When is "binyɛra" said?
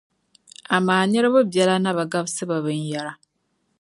2.65-3.11